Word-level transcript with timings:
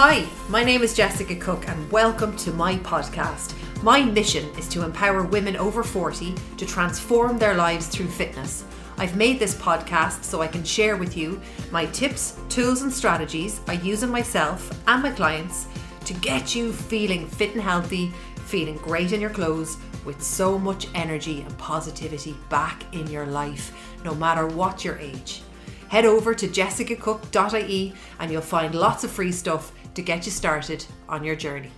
Hi, 0.00 0.24
my 0.48 0.62
name 0.62 0.82
is 0.82 0.94
Jessica 0.94 1.34
Cook, 1.34 1.68
and 1.68 1.90
welcome 1.90 2.36
to 2.36 2.52
my 2.52 2.76
podcast. 2.76 3.52
My 3.82 4.00
mission 4.00 4.48
is 4.56 4.68
to 4.68 4.84
empower 4.84 5.24
women 5.24 5.56
over 5.56 5.82
40 5.82 6.36
to 6.56 6.64
transform 6.64 7.36
their 7.36 7.54
lives 7.54 7.88
through 7.88 8.06
fitness. 8.06 8.62
I've 8.96 9.16
made 9.16 9.40
this 9.40 9.56
podcast 9.56 10.22
so 10.22 10.40
I 10.40 10.46
can 10.46 10.62
share 10.62 10.96
with 10.96 11.16
you 11.16 11.40
my 11.72 11.86
tips, 11.86 12.38
tools, 12.48 12.82
and 12.82 12.92
strategies 12.92 13.60
I 13.66 13.72
use 13.72 14.04
in 14.04 14.10
myself 14.10 14.70
and 14.86 15.02
my 15.02 15.10
clients 15.10 15.66
to 16.04 16.14
get 16.14 16.54
you 16.54 16.72
feeling 16.72 17.26
fit 17.26 17.54
and 17.54 17.60
healthy, 17.60 18.12
feeling 18.46 18.76
great 18.76 19.10
in 19.10 19.20
your 19.20 19.30
clothes, 19.30 19.78
with 20.04 20.22
so 20.22 20.60
much 20.60 20.86
energy 20.94 21.40
and 21.40 21.58
positivity 21.58 22.36
back 22.48 22.84
in 22.94 23.08
your 23.08 23.26
life, 23.26 23.72
no 24.04 24.14
matter 24.14 24.46
what 24.46 24.84
your 24.84 24.96
age. 24.98 25.42
Head 25.88 26.04
over 26.04 26.34
to 26.34 26.46
jessicacook.ie 26.46 27.94
and 28.20 28.30
you'll 28.30 28.42
find 28.42 28.74
lots 28.74 29.04
of 29.04 29.10
free 29.10 29.32
stuff 29.32 29.72
to 29.98 30.02
get 30.02 30.24
you 30.24 30.30
started 30.30 30.86
on 31.08 31.24
your 31.24 31.34
journey. 31.34 31.72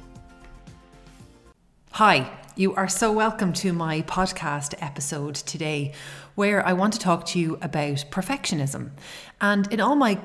Hi, 1.93 2.31
you 2.55 2.75
are 2.75 2.87
so 2.87 3.11
welcome 3.11 3.51
to 3.55 3.73
my 3.73 4.03
podcast 4.03 4.75
episode 4.83 5.37
today, 5.37 5.95
where 6.35 6.65
I 6.67 6.75
want 6.75 6.93
to 6.93 6.99
talk 6.99 7.25
to 7.29 7.39
you 7.39 7.55
about 7.63 8.05
perfectionism. 8.11 8.91
And 9.41 9.73
in 9.73 9.81
all 9.81 9.97
my 9.97 10.21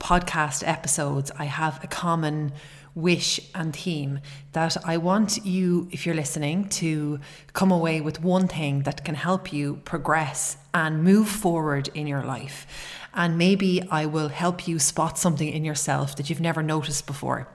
podcast 0.00 0.66
episodes, 0.66 1.30
I 1.38 1.44
have 1.44 1.84
a 1.84 1.86
common 1.86 2.54
wish 2.96 3.38
and 3.54 3.76
theme 3.76 4.18
that 4.52 4.76
I 4.84 4.96
want 4.96 5.44
you, 5.44 5.86
if 5.92 6.06
you're 6.06 6.14
listening, 6.14 6.68
to 6.70 7.20
come 7.52 7.70
away 7.70 8.00
with 8.00 8.22
one 8.22 8.48
thing 8.48 8.82
that 8.82 9.04
can 9.04 9.14
help 9.14 9.52
you 9.52 9.80
progress 9.84 10.56
and 10.72 11.04
move 11.04 11.28
forward 11.28 11.88
in 11.94 12.06
your 12.06 12.24
life. 12.24 12.66
And 13.14 13.38
maybe 13.38 13.86
I 13.90 14.06
will 14.06 14.28
help 14.28 14.66
you 14.66 14.78
spot 14.78 15.18
something 15.18 15.48
in 15.48 15.64
yourself 15.64 16.16
that 16.16 16.28
you've 16.28 16.40
never 16.40 16.62
noticed 16.62 17.06
before. 17.06 17.46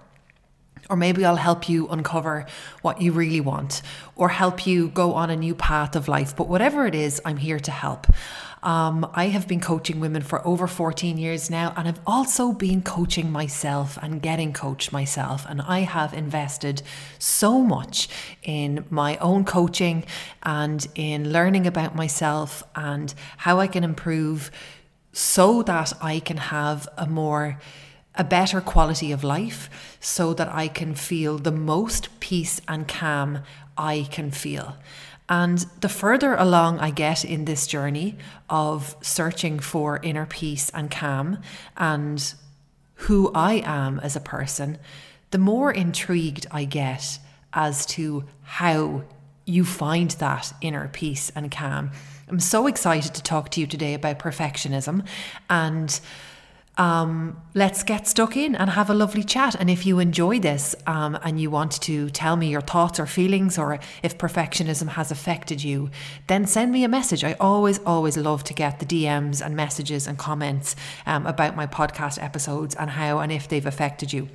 Or 0.89 0.95
maybe 0.95 1.25
I'll 1.25 1.35
help 1.35 1.67
you 1.69 1.87
uncover 1.87 2.45
what 2.81 3.01
you 3.01 3.11
really 3.11 3.41
want 3.41 3.81
or 4.15 4.29
help 4.29 4.67
you 4.67 4.89
go 4.89 5.13
on 5.13 5.29
a 5.29 5.35
new 5.35 5.55
path 5.55 5.95
of 5.95 6.07
life. 6.07 6.35
But 6.35 6.49
whatever 6.49 6.85
it 6.85 6.95
is, 6.95 7.21
I'm 7.25 7.37
here 7.37 7.59
to 7.59 7.71
help. 7.71 8.07
Um, 8.63 9.09
I 9.15 9.27
have 9.27 9.47
been 9.47 9.59
coaching 9.59 9.99
women 9.99 10.21
for 10.21 10.45
over 10.45 10.67
14 10.67 11.17
years 11.17 11.49
now, 11.49 11.73
and 11.75 11.87
I've 11.87 11.99
also 12.05 12.51
been 12.51 12.83
coaching 12.83 13.31
myself 13.31 13.97
and 14.01 14.21
getting 14.21 14.53
coached 14.53 14.91
myself. 14.91 15.45
And 15.49 15.61
I 15.61 15.79
have 15.79 16.13
invested 16.13 16.83
so 17.17 17.61
much 17.63 18.07
in 18.43 18.85
my 18.89 19.17
own 19.17 19.45
coaching 19.45 20.05
and 20.43 20.87
in 20.93 21.31
learning 21.31 21.65
about 21.65 21.95
myself 21.95 22.63
and 22.75 23.13
how 23.37 23.59
I 23.59 23.65
can 23.65 23.83
improve 23.83 24.51
so 25.11 25.63
that 25.63 25.93
I 26.01 26.19
can 26.19 26.37
have 26.37 26.87
a 26.97 27.07
more 27.07 27.59
a 28.15 28.23
better 28.25 28.59
quality 28.59 29.13
of 29.13 29.23
life 29.23 29.97
so 30.01 30.33
that 30.33 30.49
I 30.49 30.67
can 30.67 30.95
feel 30.95 31.37
the 31.37 31.51
most 31.51 32.19
peace 32.19 32.59
and 32.67 32.85
calm 32.85 33.39
I 33.77 34.07
can 34.11 34.31
feel. 34.31 34.75
And 35.31 35.59
the 35.79 35.87
further 35.87 36.35
along 36.35 36.79
I 36.79 36.91
get 36.91 37.23
in 37.23 37.45
this 37.45 37.65
journey 37.65 38.17
of 38.49 38.97
searching 39.01 39.59
for 39.59 39.97
inner 40.03 40.25
peace 40.25 40.69
and 40.71 40.91
calm 40.91 41.39
and 41.77 42.33
who 42.95 43.31
I 43.33 43.63
am 43.65 44.01
as 44.01 44.17
a 44.17 44.19
person, 44.19 44.77
the 45.31 45.37
more 45.37 45.71
intrigued 45.71 46.47
I 46.51 46.65
get 46.65 47.17
as 47.53 47.85
to 47.87 48.25
how 48.43 49.03
you 49.45 49.63
find 49.63 50.11
that 50.11 50.51
inner 50.59 50.89
peace 50.89 51.31
and 51.33 51.49
calm. 51.49 51.91
I'm 52.27 52.41
so 52.41 52.67
excited 52.67 53.13
to 53.13 53.23
talk 53.23 53.51
to 53.51 53.61
you 53.61 53.67
today 53.67 53.93
about 53.93 54.19
perfectionism 54.19 55.07
and 55.49 55.97
um, 56.77 57.41
let's 57.53 57.83
get 57.83 58.07
stuck 58.07 58.37
in 58.37 58.55
and 58.55 58.69
have 58.69 58.89
a 58.89 58.93
lovely 58.93 59.23
chat. 59.23 59.55
And 59.55 59.69
if 59.69 59.85
you 59.85 59.99
enjoy 59.99 60.39
this 60.39 60.75
um, 60.87 61.17
and 61.21 61.39
you 61.39 61.51
want 61.51 61.73
to 61.81 62.09
tell 62.09 62.37
me 62.37 62.49
your 62.49 62.61
thoughts 62.61 62.99
or 62.99 63.05
feelings, 63.05 63.57
or 63.57 63.79
if 64.01 64.17
perfectionism 64.17 64.89
has 64.89 65.11
affected 65.11 65.63
you, 65.63 65.89
then 66.27 66.47
send 66.47 66.71
me 66.71 66.83
a 66.83 66.87
message. 66.87 67.23
I 67.23 67.33
always, 67.39 67.79
always 67.79 68.17
love 68.17 68.43
to 68.45 68.53
get 68.53 68.79
the 68.79 68.85
DMs 68.85 69.45
and 69.45 69.55
messages 69.55 70.07
and 70.07 70.17
comments 70.17 70.75
um, 71.05 71.27
about 71.27 71.55
my 71.55 71.67
podcast 71.67 72.21
episodes 72.23 72.73
and 72.75 72.89
how 72.89 73.19
and 73.19 73.31
if 73.31 73.47
they've 73.47 73.65
affected 73.65 74.13
you. 74.13 74.29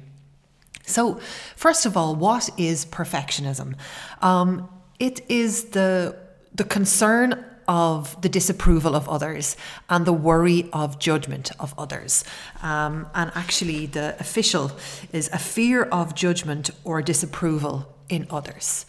So, 0.84 1.18
first 1.56 1.84
of 1.84 1.96
all, 1.96 2.14
what 2.14 2.48
is 2.58 2.84
perfectionism? 2.84 3.74
Um, 4.22 4.68
it 5.00 5.20
is 5.28 5.64
the 5.70 6.16
the 6.54 6.64
concern 6.64 7.44
of 7.68 8.20
the 8.22 8.28
disapproval 8.28 8.94
of 8.94 9.08
others 9.08 9.56
and 9.88 10.06
the 10.06 10.12
worry 10.12 10.68
of 10.72 10.98
judgment 10.98 11.50
of 11.58 11.74
others. 11.78 12.24
Um, 12.62 13.08
and 13.14 13.30
actually, 13.34 13.86
the 13.86 14.16
official 14.18 14.72
is 15.12 15.28
a 15.32 15.38
fear 15.38 15.84
of 15.84 16.14
judgment 16.14 16.70
or 16.84 17.02
disapproval 17.02 17.94
in 18.08 18.26
others. 18.30 18.86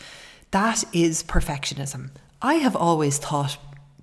That 0.52 0.84
is 0.94 1.24
perfectionism. 1.24 2.12
I 2.42 2.56
have 2.56 2.76
always 2.76 3.18
thought 3.18 3.58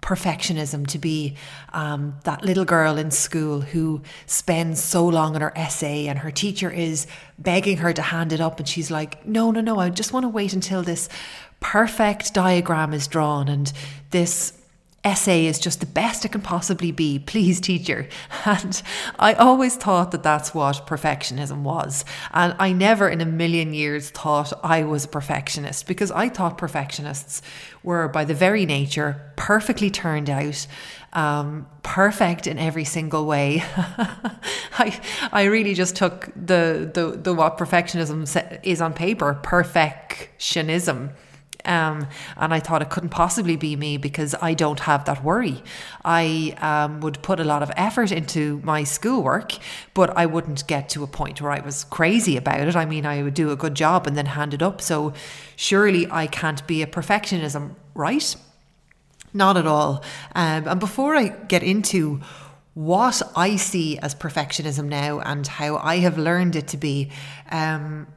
perfectionism 0.05 0.87
to 0.87 0.99
be 0.99 1.35
um, 1.73 2.15
that 2.25 2.45
little 2.45 2.67
girl 2.67 2.99
in 2.99 3.11
school 3.11 3.63
who 3.63 4.03
spends 4.27 4.83
so 4.83 5.07
long 5.07 5.35
on 5.35 5.41
her 5.41 5.53
essay 5.57 6.09
and 6.09 6.19
her 6.19 6.31
teacher 6.31 6.71
is 6.71 7.07
begging 7.39 7.79
her 7.79 7.91
to 7.91 8.03
hand 8.03 8.31
it 8.31 8.39
up 8.39 8.59
and 8.59 8.69
she's 8.69 8.91
like 8.91 9.27
no 9.27 9.51
no 9.51 9.63
no 9.63 9.79
i 9.79 9.89
just 9.89 10.13
want 10.13 10.23
to 10.23 10.29
wait 10.29 10.53
until 10.53 10.83
this 10.83 11.09
perfect 11.61 12.35
diagram 12.35 12.93
is 12.93 13.09
drawn 13.09 13.49
and 13.49 13.73
this 14.11 14.53
essay 15.05 15.47
is 15.47 15.59
just 15.59 15.81
the 15.81 15.87
best 15.87 16.25
it 16.25 16.33
can 16.33 16.41
possibly 16.41 16.91
be. 16.91 17.19
Please, 17.19 17.61
teacher. 17.61 18.09
And 18.47 18.83
I 19.19 19.35
always 19.35 19.77
thought 19.77 20.11
that 20.13 20.23
that's 20.23 20.55
what 20.55 20.87
perfectionism 20.87 21.63
was. 21.63 22.05
And 22.33 22.55
I 22.59 22.73
never 22.73 23.09
in 23.09 23.21
a 23.21 23.27
million 23.27 23.75
years 23.75 24.11
thought 24.11 24.53
I 24.63 24.85
was 24.85 25.05
a 25.05 25.09
perfectionist 25.09 25.87
because 25.87 26.11
I 26.11 26.29
thought 26.29 26.59
perfectionists 26.59 27.43
were, 27.83 28.09
by 28.09 28.25
the 28.25 28.35
very 28.35 28.67
nature, 28.67 29.33
perfectly 29.37 29.91
turned 29.91 30.31
out. 30.31 30.67
Um, 31.13 31.69
perfect 31.85 32.49
in 32.49 32.59
every 32.59 32.85
single 32.85 33.25
way. 33.25 33.63
I 33.77 35.01
I 35.31 35.45
really 35.45 35.75
just 35.75 35.95
took 35.95 36.33
the 36.35 36.91
the 36.93 37.17
the 37.23 37.33
what 37.33 37.57
perfectionism 37.57 38.61
is 38.65 38.81
on 38.81 38.95
paper, 38.95 39.39
perfectionism, 39.41 41.13
um, 41.65 42.07
and 42.37 42.53
I 42.53 42.61
thought 42.61 42.83
it 42.83 42.91
couldn't 42.91 43.11
possibly 43.11 43.57
be 43.57 43.77
me 43.77 43.97
because 43.97 44.35
I 44.41 44.55
don't 44.55 44.81
have 44.81 45.05
that 45.07 45.25
worry. 45.25 45.63
I 46.05 46.57
um, 46.61 47.01
would 47.01 47.23
put 47.23 47.41
a 47.41 47.45
lot 47.45 47.63
of 47.63 47.71
effort 47.77 48.13
into 48.13 48.61
my 48.65 48.85
schoolwork, 48.85 49.53
but 49.95 50.17
I 50.17 50.27
wouldn't 50.27 50.67
get 50.67 50.89
to 50.91 51.03
a 51.03 51.07
point 51.07 51.41
where 51.41 51.53
I 51.53 51.61
was 51.61 51.85
crazy 51.85 52.37
about 52.37 52.61
it. 52.61 52.77
I 52.77 52.85
mean, 52.85 53.07
I 53.07 53.23
would 53.23 53.35
do 53.35 53.51
a 53.51 53.57
good 53.57 53.75
job 53.75 54.07
and 54.07 54.17
then 54.17 54.27
hand 54.27 54.55
it 54.55 54.63
up. 54.63 54.81
So 54.81 55.13
surely 55.57 56.07
I 56.11 56.27
can't 56.27 56.67
be 56.67 56.83
a 56.83 56.87
perfectionism, 56.87 57.75
right? 57.95 58.37
Not 59.33 59.57
at 59.57 59.67
all. 59.67 60.05
Um, 60.35 60.69
and 60.69 60.81
before 60.81 61.17
I 61.17 61.29
get 61.29 61.63
into 61.63 62.21
what 62.75 63.23
I 63.37 63.57
see 63.57 63.99
as 63.99 64.15
perfectionism 64.15 64.87
now 64.87 65.21
and 65.21 65.47
how 65.47 65.77
I 65.77 65.99
have 65.99 66.19
learned 66.19 66.57
it 66.57 66.69
to 66.69 66.77
be, 66.77 67.11
um, 67.51 68.09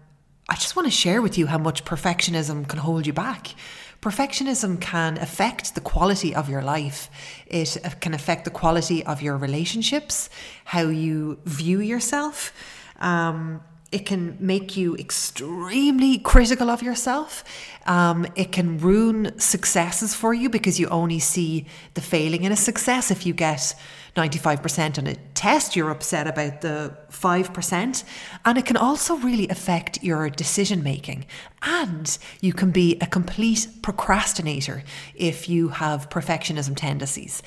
I 0.49 0.55
just 0.55 0.75
want 0.77 0.85
to 0.85 0.91
share 0.91 1.21
with 1.21 1.37
you 1.37 1.47
how 1.47 1.57
much 1.57 1.83
perfectionism 1.83 2.67
can 2.67 2.79
hold 2.79 3.05
you 3.05 3.11
back. 3.11 3.53
Perfectionism 4.01 4.79
can 4.79 5.17
affect 5.17 5.75
the 5.75 5.81
quality 5.81 6.33
of 6.33 6.49
your 6.49 6.61
life. 6.61 7.09
It 7.47 7.77
can 7.99 8.13
affect 8.13 8.45
the 8.45 8.51
quality 8.51 9.05
of 9.05 9.21
your 9.21 9.35
relationships, 9.35 10.29
how 10.63 10.83
you 10.83 11.39
view 11.43 11.81
yourself. 11.81 12.53
Um, 12.99 13.61
it 13.91 14.05
can 14.05 14.35
make 14.39 14.75
you 14.75 14.95
extremely 14.97 16.17
critical 16.17 16.69
of 16.69 16.81
yourself. 16.81 17.43
Um, 17.85 18.27
it 18.35 18.51
can 18.51 18.79
ruin 18.79 19.39
successes 19.39 20.13
for 20.13 20.33
you 20.33 20.49
because 20.49 20.77
you 20.77 20.89
only 20.89 21.19
see 21.19 21.65
the 21.93 22.01
failing 22.01 22.43
in 22.43 22.51
a 22.51 22.57
success. 22.57 23.11
If 23.11 23.25
you 23.25 23.33
get 23.33 23.73
95% 24.17 24.97
on 24.97 25.07
a 25.07 25.15
test, 25.35 25.75
you're 25.75 25.89
upset 25.89 26.27
about 26.27 26.61
the 26.61 26.97
5%. 27.11 28.03
And 28.43 28.57
it 28.57 28.65
can 28.65 28.75
also 28.75 29.15
really 29.15 29.47
affect 29.47 30.03
your 30.03 30.29
decision 30.29 30.83
making. 30.83 31.25
And 31.61 32.17
you 32.41 32.51
can 32.51 32.71
be 32.71 32.97
a 32.99 33.05
complete 33.05 33.67
procrastinator 33.83 34.83
if 35.15 35.47
you 35.47 35.69
have 35.69 36.09
perfectionism 36.09 36.75
tendencies. 36.75 37.41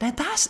Now, 0.00 0.10
that 0.10 0.48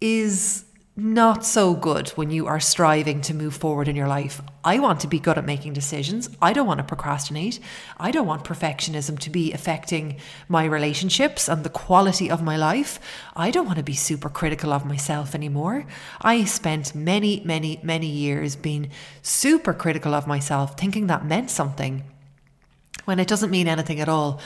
is 0.00 0.64
not 0.98 1.44
so 1.44 1.74
good 1.74 2.08
when 2.10 2.28
you 2.28 2.48
are 2.48 2.58
striving 2.58 3.20
to 3.20 3.32
move 3.32 3.54
forward 3.54 3.86
in 3.86 3.94
your 3.94 4.08
life. 4.08 4.42
I 4.64 4.80
want 4.80 4.98
to 5.00 5.06
be 5.06 5.20
good 5.20 5.38
at 5.38 5.44
making 5.44 5.72
decisions. 5.72 6.28
I 6.42 6.52
don't 6.52 6.66
want 6.66 6.78
to 6.78 6.84
procrastinate. 6.84 7.60
I 7.98 8.10
don't 8.10 8.26
want 8.26 8.42
perfectionism 8.42 9.16
to 9.20 9.30
be 9.30 9.52
affecting 9.52 10.16
my 10.48 10.64
relationships 10.64 11.48
and 11.48 11.62
the 11.62 11.70
quality 11.70 12.28
of 12.28 12.42
my 12.42 12.56
life. 12.56 12.98
I 13.36 13.52
don't 13.52 13.66
want 13.66 13.78
to 13.78 13.84
be 13.84 13.94
super 13.94 14.28
critical 14.28 14.72
of 14.72 14.84
myself 14.84 15.36
anymore. 15.36 15.86
I 16.20 16.44
spent 16.44 16.96
many, 16.96 17.42
many, 17.44 17.78
many 17.84 18.08
years 18.08 18.56
being 18.56 18.90
super 19.22 19.72
critical 19.72 20.14
of 20.14 20.26
myself, 20.26 20.76
thinking 20.76 21.06
that 21.06 21.24
meant 21.24 21.48
something 21.48 22.02
when 23.08 23.18
it 23.18 23.26
doesn't 23.26 23.50
mean 23.50 23.66
anything 23.66 24.00
at 24.00 24.08
all. 24.08 24.38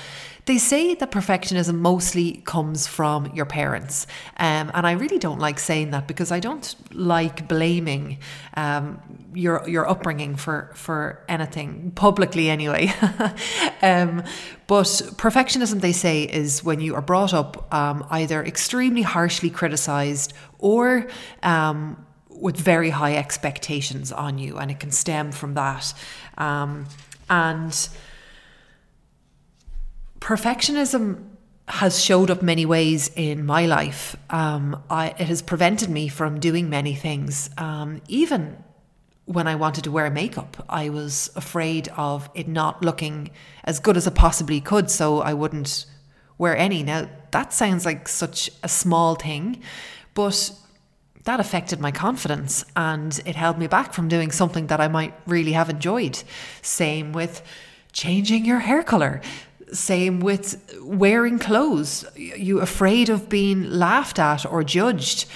They 0.44 0.56
say 0.56 0.94
that 0.94 1.11
perfectionism 1.11 1.81
mostly 1.81 2.43
comes 2.44 2.87
from 2.87 3.26
your 3.35 3.44
parents. 3.44 4.06
Um, 4.37 4.70
and 4.73 4.87
I 4.87 4.93
really 4.93 5.19
don't 5.19 5.41
like 5.41 5.59
saying 5.59 5.91
that 5.91 6.06
because 6.06 6.31
I 6.31 6.38
don't 6.38 6.73
like 6.93 7.49
blaming 7.49 8.19
um, 8.56 9.03
your, 9.35 9.69
your 9.69 9.88
upbringing 9.88 10.37
for, 10.37 10.70
for 10.76 11.25
anything, 11.29 11.91
publicly 11.97 12.50
anyway. 12.50 12.93
um, 13.82 14.23
but 14.69 14.87
perfectionism, 15.17 15.81
they 15.81 15.93
say, 15.93 16.23
is 16.23 16.62
when 16.62 16.81
you 16.81 16.94
are 16.94 17.03
brought 17.03 17.35
up 17.35 17.75
um, 17.75 18.06
either 18.11 18.44
extremely 18.44 19.03
harshly 19.03 19.50
criticized 19.50 20.35
or 20.61 21.08
um, 21.43 22.06
with 22.29 22.56
very 22.56 22.91
high 22.91 23.17
expectations 23.17 24.12
on 24.12 24.38
you, 24.38 24.58
and 24.58 24.70
it 24.70 24.79
can 24.79 24.93
stem 24.93 25.32
from 25.32 25.55
that. 25.55 25.93
Um, 26.38 26.87
and 27.29 27.88
perfectionism 30.23 31.21
has 31.67 32.01
showed 32.03 32.31
up 32.31 32.43
many 32.43 32.65
ways 32.65 33.11
in 33.17 33.45
my 33.45 33.67
life. 33.67 34.15
Um, 34.31 34.81
I, 34.89 35.09
it 35.09 35.27
has 35.27 35.43
prevented 35.43 35.89
me 35.89 36.07
from 36.07 36.39
doing 36.39 36.71
many 36.71 36.95
things. 36.95 37.51
Um, 37.59 38.01
even 38.07 38.63
when 39.25 39.49
I 39.49 39.57
wanted 39.57 39.83
to 39.85 39.91
wear 39.91 40.09
makeup, 40.11 40.65
I 40.69 40.91
was 40.91 41.31
afraid 41.35 41.89
of 41.97 42.31
it 42.35 42.47
not 42.47 42.85
looking 42.85 43.31
as 43.65 43.81
good 43.81 43.97
as 43.97 44.07
it 44.07 44.15
possibly 44.15 44.61
could, 44.61 44.91
so 44.93 45.21
I 45.21 45.35
wouldn't 45.35 45.87
wear 46.39 46.57
any. 46.57 46.85
Now, 46.85 47.09
that 47.33 47.53
sounds 47.53 47.85
like 47.85 48.09
such 48.09 48.49
a 48.63 48.69
small 48.69 49.17
thing, 49.17 49.61
but 50.15 50.53
that 51.25 51.41
affected 51.41 51.81
my 51.81 51.91
confidence 51.91 52.65
and 52.77 53.21
it 53.27 53.35
held 53.35 53.59
me 53.59 53.67
back 53.67 53.93
from 53.93 54.07
doing 54.07 54.31
something 54.31 54.69
that 54.69 54.81
I 54.81 54.87
might 54.87 55.15
really 55.27 55.53
have 55.53 55.69
enjoyed. 55.69 56.23
Same 56.63 57.13
with 57.13 57.43
changing 57.93 58.45
your 58.45 58.61
hair 58.61 58.83
color. 58.83 59.21
Same 59.73 60.21
with 60.21 60.79
wearing 60.83 61.39
clothes. 61.39 62.05
You 62.17 62.61
afraid 62.61 63.09
of 63.09 63.29
being 63.29 63.71
laughed 63.71 64.19
at 64.19 64.45
or 64.45 64.63
judged. 64.63 65.27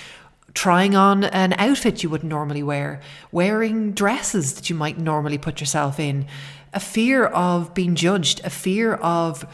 Trying 0.52 0.94
on 0.94 1.24
an 1.24 1.54
outfit 1.58 2.02
you 2.02 2.08
wouldn't 2.08 2.30
normally 2.30 2.62
wear, 2.62 3.00
wearing 3.30 3.92
dresses 3.92 4.54
that 4.54 4.70
you 4.70 4.76
might 4.76 4.98
normally 4.98 5.36
put 5.36 5.60
yourself 5.60 6.00
in, 6.00 6.26
a 6.72 6.80
fear 6.80 7.26
of 7.26 7.74
being 7.74 7.94
judged, 7.94 8.40
a 8.42 8.48
fear 8.48 8.94
of 8.94 9.46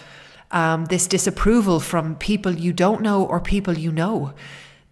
um, 0.52 0.84
this 0.86 1.08
disapproval 1.08 1.80
from 1.80 2.14
people 2.16 2.52
you 2.52 2.72
don't 2.72 3.02
know 3.02 3.24
or 3.24 3.40
people 3.40 3.76
you 3.76 3.90
know. 3.90 4.32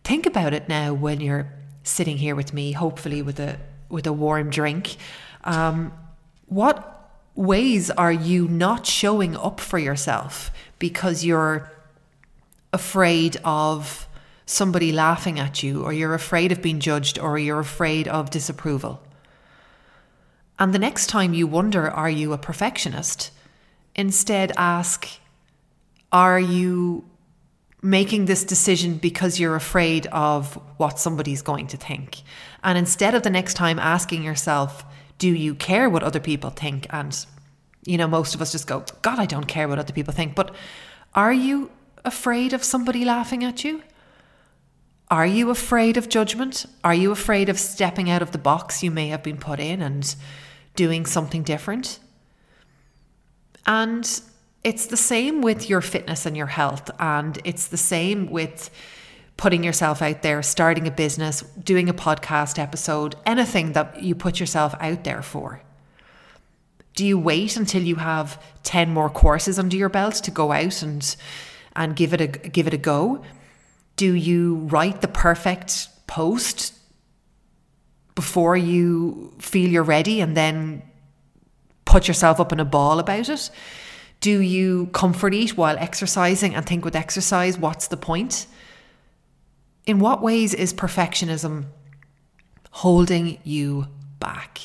Think 0.03 0.27
about 0.27 0.53
it 0.53 0.69
now 0.69 0.93
when 0.95 1.21
you're 1.21 1.53
sitting 1.85 2.17
here 2.17 2.35
with 2.35 2.53
me, 2.53 2.73
hopefully 2.73 3.23
with 3.23 3.39
a 3.39 3.59
with 3.89 4.07
a 4.07 4.13
warm 4.13 4.51
drink. 4.51 4.97
Um, 5.45 5.93
what 6.47 7.00
ways 7.35 7.91
are 7.91 8.13
you 8.13 8.49
not 8.49 8.87
showing 8.87 9.37
up 9.37 9.61
for 9.61 9.79
yourself 9.79 10.51
because 10.79 11.25
you're 11.25 11.71
afraid 12.73 13.37
of 13.45 14.07
somebody 14.47 14.93
laughing 14.93 15.39
at 15.39 15.63
you, 15.63 15.83
or 15.85 15.93
you're 15.93 16.15
afraid 16.15 16.51
of 16.51 16.61
being 16.61 16.81
judged, 16.81 17.19
or 17.19 17.39
you're 17.39 17.61
afraid 17.61 18.09
of 18.09 18.31
disapproval? 18.31 19.01
And 20.59 20.75
the 20.75 20.79
next 20.79 21.07
time 21.07 21.33
you 21.33 21.47
wonder, 21.47 21.89
are 21.89 22.11
you 22.11 22.33
a 22.33 22.39
perfectionist? 22.39 23.31
Instead, 23.95 24.53
ask, 24.57 25.09
are 26.13 26.39
you 26.39 27.05
making 27.83 28.27
this 28.27 28.45
decision 28.45 28.99
because 28.99 29.41
you're 29.41 29.57
afraid 29.57 30.07
of 30.09 30.55
what 30.77 30.99
somebody's 30.99 31.43
going 31.43 31.67
to 31.69 31.77
think? 31.77 32.19
And 32.63 32.77
instead 32.77 33.15
of 33.15 33.23
the 33.23 33.31
next 33.31 33.55
time 33.55 33.79
asking 33.79 34.23
yourself, 34.23 34.85
do 35.21 35.29
you 35.29 35.55
care 35.55 35.89
what 35.89 36.03
other 36.03 36.19
people 36.19 36.51
think? 36.51 36.87
And, 36.91 37.15
you 37.85 37.99
know, 37.99 38.09
most 38.09 38.35
of 38.35 38.41
us 38.43 38.53
just 38.53 38.67
go, 38.67 38.85
God, 39.03 39.21
I 39.21 39.27
don't 39.27 39.47
care 39.47 39.69
what 39.69 39.79
other 39.79 39.93
people 39.93 40.15
think. 40.15 40.35
But 40.35 40.57
are 41.15 41.33
you 41.33 41.71
afraid 42.05 42.55
of 42.55 42.65
somebody 42.65 43.05
laughing 43.05 43.45
at 43.45 43.63
you? 43.63 43.83
Are 45.11 45.27
you 45.27 45.51
afraid 45.51 45.99
of 45.99 46.09
judgment? 46.09 46.65
Are 46.83 46.95
you 46.95 47.13
afraid 47.13 47.51
of 47.51 47.59
stepping 47.59 48.09
out 48.09 48.23
of 48.23 48.31
the 48.33 48.39
box 48.39 48.83
you 48.83 48.91
may 48.91 49.09
have 49.09 49.23
been 49.23 49.37
put 49.37 49.61
in 49.61 49.83
and 49.83 50.15
doing 50.75 51.05
something 51.05 51.43
different? 51.43 51.99
And 53.67 54.21
it's 54.65 54.87
the 54.87 54.97
same 54.97 55.43
with 55.43 55.69
your 55.69 55.83
fitness 55.83 56.25
and 56.25 56.37
your 56.37 56.47
health. 56.47 56.91
And 56.99 57.39
it's 57.45 57.67
the 57.67 57.77
same 57.77 58.31
with 58.31 58.71
putting 59.41 59.65
yourself 59.65 60.03
out 60.03 60.21
there, 60.21 60.43
starting 60.43 60.87
a 60.87 60.91
business, 60.91 61.41
doing 61.65 61.89
a 61.89 61.95
podcast 61.95 62.59
episode, 62.59 63.17
anything 63.25 63.73
that 63.73 64.03
you 64.03 64.15
put 64.15 64.39
yourself 64.39 64.75
out 64.81 65.03
there 65.05 65.23
for? 65.23 65.63
Do 66.95 67.07
you 67.07 67.19
wait 67.19 67.57
until 67.57 67.83
you 67.83 67.97
have 67.97 68.39
10 68.65 68.93
more 68.93 69.09
courses 69.09 69.59
under 69.59 69.79
your 69.79 69.89
belt 69.89 70.17
to 70.17 70.31
go 70.31 70.53
out 70.53 70.83
and 70.83 71.17
and 71.75 71.97
give 71.97 72.13
it 72.13 72.21
a 72.21 72.27
give 72.27 72.67
it 72.67 72.75
a 72.75 72.77
go? 72.77 73.23
Do 73.97 74.13
you 74.13 74.57
write 74.57 75.01
the 75.01 75.09
perfect 75.09 75.89
post 76.07 76.75
before 78.15 78.59
you 78.59 79.33
feel 79.39 79.71
you're 79.71 79.83
ready 79.83 80.21
and 80.21 80.37
then 80.37 80.83
put 81.87 82.09
yourself 82.09 82.41
up 82.41 82.53
in 82.53 82.61
a 82.61 82.67
ball 82.67 82.99
about 82.99 83.31
it? 83.31 83.49
Do 84.21 84.41
you 84.41 84.89
comfort 84.89 85.33
eat 85.33 85.57
while 85.57 85.79
exercising 85.79 86.55
and 86.55 86.67
think 86.67 86.85
with 86.85 86.95
exercise, 86.95 87.57
what's 87.57 87.89
the 87.89 87.97
point? 87.97 88.47
In 89.87 89.99
what 89.99 90.23
ways 90.23 90.55
is 90.55 90.73
perfectionism 90.73 91.67
holding 92.71 93.39
you 93.45 93.87
back? 94.19 94.61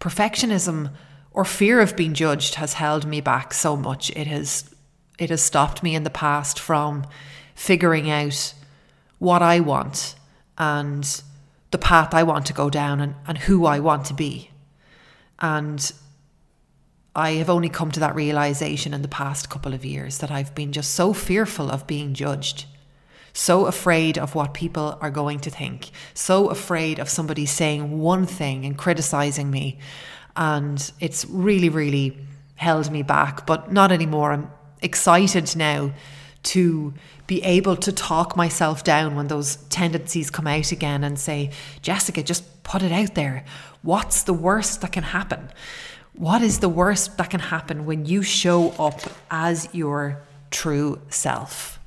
Perfectionism 0.00 0.92
or 1.32 1.44
fear 1.44 1.80
of 1.80 1.96
being 1.96 2.14
judged 2.14 2.56
has 2.56 2.74
held 2.74 3.06
me 3.06 3.20
back 3.20 3.52
so 3.52 3.76
much. 3.76 4.10
It 4.10 4.26
has 4.26 4.74
it 5.18 5.30
has 5.30 5.42
stopped 5.42 5.82
me 5.82 5.94
in 5.94 6.04
the 6.04 6.10
past 6.10 6.58
from 6.58 7.06
figuring 7.54 8.10
out 8.10 8.54
what 9.18 9.42
I 9.42 9.60
want 9.60 10.14
and 10.56 11.22
the 11.72 11.78
path 11.78 12.14
I 12.14 12.22
want 12.22 12.46
to 12.46 12.54
go 12.54 12.70
down 12.70 13.00
and, 13.00 13.14
and 13.26 13.36
who 13.36 13.66
I 13.66 13.80
want 13.80 14.06
to 14.06 14.14
be. 14.14 14.50
And 15.38 15.92
I 17.14 17.32
have 17.32 17.50
only 17.50 17.68
come 17.68 17.90
to 17.92 18.00
that 18.00 18.14
realization 18.14 18.94
in 18.94 19.02
the 19.02 19.08
past 19.08 19.50
couple 19.50 19.74
of 19.74 19.84
years 19.84 20.18
that 20.18 20.30
I've 20.30 20.54
been 20.54 20.72
just 20.72 20.94
so 20.94 21.12
fearful 21.12 21.70
of 21.70 21.86
being 21.86 22.14
judged 22.14 22.64
so 23.32 23.66
afraid 23.66 24.18
of 24.18 24.34
what 24.34 24.54
people 24.54 24.98
are 25.00 25.10
going 25.10 25.40
to 25.40 25.50
think, 25.50 25.90
so 26.14 26.48
afraid 26.48 26.98
of 26.98 27.08
somebody 27.08 27.46
saying 27.46 27.98
one 27.98 28.26
thing 28.26 28.64
and 28.64 28.76
criticizing 28.76 29.50
me. 29.50 29.78
And 30.36 30.90
it's 31.00 31.24
really, 31.26 31.68
really 31.68 32.16
held 32.56 32.90
me 32.90 33.02
back, 33.02 33.46
but 33.46 33.72
not 33.72 33.92
anymore. 33.92 34.32
I'm 34.32 34.50
excited 34.82 35.56
now 35.56 35.92
to 36.42 36.94
be 37.26 37.42
able 37.42 37.76
to 37.76 37.92
talk 37.92 38.36
myself 38.36 38.82
down 38.82 39.14
when 39.14 39.28
those 39.28 39.56
tendencies 39.68 40.30
come 40.30 40.46
out 40.46 40.72
again 40.72 41.04
and 41.04 41.18
say, 41.18 41.50
Jessica, 41.82 42.22
just 42.22 42.62
put 42.62 42.82
it 42.82 42.92
out 42.92 43.14
there. 43.14 43.44
What's 43.82 44.22
the 44.22 44.32
worst 44.34 44.80
that 44.80 44.92
can 44.92 45.04
happen? 45.04 45.50
What 46.12 46.42
is 46.42 46.58
the 46.58 46.68
worst 46.68 47.18
that 47.18 47.30
can 47.30 47.40
happen 47.40 47.86
when 47.86 48.04
you 48.04 48.22
show 48.22 48.70
up 48.72 49.00
as 49.30 49.68
your 49.72 50.22
true 50.50 51.00
self? 51.08 51.79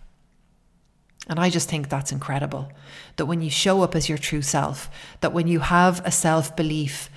And 1.28 1.40
I 1.40 1.50
just 1.50 1.70
think 1.70 1.90
that's 1.90 2.12
incredible. 2.12 2.72
That 3.16 3.26
when 3.28 3.42
you 3.42 3.50
show 3.50 3.82
up 3.82 3.96
as 3.96 4.10
your 4.10 4.18
true 4.18 4.42
self, 4.42 4.90
that 5.22 5.34
when 5.34 5.48
you 5.48 5.60
have 5.60 6.06
a 6.06 6.12
self 6.12 6.56
belief 6.56 7.10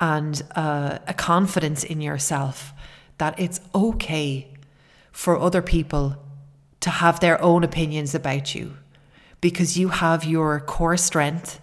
and 0.00 0.42
uh, 0.56 0.98
a 1.06 1.14
confidence 1.14 1.84
in 1.84 2.00
yourself, 2.00 2.72
that 3.18 3.38
it's 3.38 3.60
okay 3.74 4.48
for 5.12 5.38
other 5.38 5.62
people 5.62 6.16
to 6.80 6.90
have 6.90 7.20
their 7.20 7.40
own 7.40 7.62
opinions 7.62 8.14
about 8.14 8.54
you 8.54 8.76
because 9.40 9.78
you 9.78 9.88
have 9.88 10.24
your 10.24 10.58
core 10.60 10.96
strength 10.96 11.60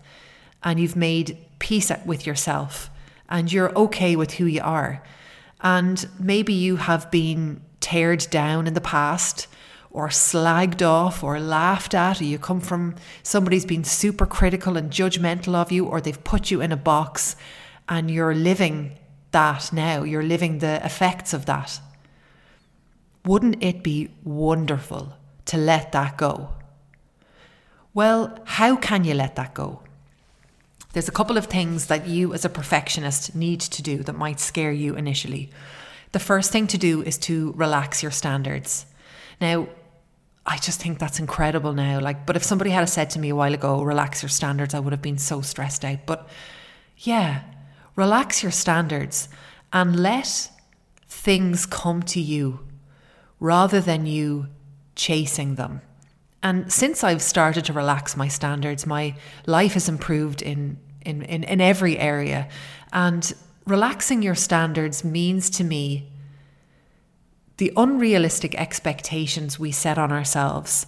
and 0.63 0.79
you've 0.79 0.95
made 0.95 1.37
peace 1.59 1.91
with 2.05 2.25
yourself 2.25 2.89
and 3.29 3.51
you're 3.51 3.75
okay 3.77 4.15
with 4.15 4.33
who 4.33 4.45
you 4.45 4.61
are. 4.61 5.03
And 5.61 6.07
maybe 6.19 6.53
you 6.53 6.77
have 6.77 7.11
been 7.11 7.61
teared 7.81 8.29
down 8.29 8.67
in 8.67 8.73
the 8.73 8.81
past 8.81 9.47
or 9.91 10.07
slagged 10.07 10.81
off 10.81 11.23
or 11.23 11.39
laughed 11.39 11.93
at, 11.93 12.21
or 12.21 12.23
you 12.23 12.39
come 12.39 12.61
from 12.61 12.95
somebody's 13.23 13.65
been 13.65 13.83
super 13.83 14.25
critical 14.25 14.77
and 14.77 14.91
judgmental 14.91 15.53
of 15.53 15.71
you, 15.71 15.85
or 15.85 15.99
they've 15.99 16.23
put 16.23 16.49
you 16.49 16.61
in 16.61 16.71
a 16.71 16.77
box 16.77 17.35
and 17.89 18.09
you're 18.09 18.35
living 18.35 18.97
that 19.31 19.71
now, 19.73 20.03
you're 20.03 20.23
living 20.23 20.59
the 20.59 20.83
effects 20.85 21.33
of 21.33 21.45
that. 21.45 21.79
Wouldn't 23.25 23.61
it 23.61 23.83
be 23.83 24.09
wonderful 24.23 25.13
to 25.45 25.57
let 25.57 25.91
that 25.91 26.17
go? 26.17 26.49
Well, 27.93 28.39
how 28.45 28.77
can 28.77 29.03
you 29.03 29.13
let 29.13 29.35
that 29.35 29.53
go? 29.53 29.81
There's 30.93 31.09
a 31.09 31.13
couple 31.13 31.37
of 31.37 31.45
things 31.45 31.87
that 31.87 32.07
you, 32.07 32.33
as 32.33 32.43
a 32.43 32.49
perfectionist, 32.49 33.35
need 33.35 33.61
to 33.61 33.81
do 33.81 34.03
that 34.03 34.13
might 34.13 34.39
scare 34.39 34.71
you 34.71 34.95
initially. 34.95 35.49
The 36.11 36.19
first 36.19 36.51
thing 36.51 36.67
to 36.67 36.77
do 36.77 37.01
is 37.01 37.17
to 37.19 37.53
relax 37.55 38.01
your 38.01 38.11
standards. 38.11 38.85
Now, 39.39 39.67
I 40.45 40.57
just 40.57 40.81
think 40.81 40.99
that's 40.99 41.19
incredible 41.19 41.73
now. 41.73 41.99
Like, 41.99 42.25
but 42.25 42.35
if 42.35 42.43
somebody 42.43 42.71
had 42.71 42.89
said 42.89 43.09
to 43.11 43.19
me 43.19 43.29
a 43.29 43.35
while 43.35 43.53
ago, 43.53 43.83
relax 43.83 44.23
your 44.23 44.29
standards, 44.29 44.73
I 44.73 44.79
would 44.79 44.93
have 44.93 45.01
been 45.01 45.19
so 45.19 45.41
stressed 45.41 45.85
out. 45.85 45.99
But 46.05 46.27
yeah, 46.97 47.41
relax 47.95 48.41
your 48.41 48.51
standards 48.51 49.29
and 49.71 49.99
let 49.99 50.49
things 51.07 51.65
come 51.65 52.01
to 52.03 52.19
you 52.19 52.65
rather 53.39 53.81
than 53.81 54.05
you 54.05 54.47
chasing 54.95 55.55
them. 55.55 55.81
And 56.43 56.71
since 56.71 57.03
I've 57.03 57.21
started 57.21 57.65
to 57.65 57.73
relax 57.73 58.17
my 58.17 58.27
standards, 58.27 58.87
my 58.87 59.15
life 59.45 59.73
has 59.73 59.87
improved 59.87 60.41
in, 60.41 60.77
in, 61.01 61.21
in, 61.23 61.43
in 61.43 61.61
every 61.61 61.99
area. 61.99 62.49
And 62.91 63.31
relaxing 63.67 64.23
your 64.23 64.35
standards 64.35 65.03
means 65.03 65.51
to 65.51 65.63
me 65.63 66.10
the 67.61 67.71
unrealistic 67.77 68.55
expectations 68.55 69.59
we 69.59 69.71
set 69.71 69.95
on 69.95 70.11
ourselves, 70.11 70.87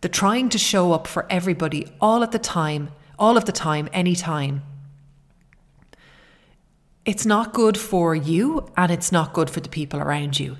the 0.00 0.08
trying 0.08 0.48
to 0.48 0.56
show 0.56 0.94
up 0.94 1.06
for 1.06 1.26
everybody 1.28 1.86
all 2.00 2.22
at 2.22 2.32
the 2.32 2.38
time, 2.38 2.88
all 3.18 3.36
of 3.36 3.44
the 3.44 3.52
time, 3.52 3.90
anytime. 3.92 4.62
It's 7.04 7.26
not 7.26 7.52
good 7.52 7.76
for 7.76 8.14
you 8.14 8.66
and 8.74 8.90
it's 8.90 9.12
not 9.12 9.34
good 9.34 9.50
for 9.50 9.60
the 9.60 9.68
people 9.68 10.00
around 10.00 10.40
you. 10.40 10.56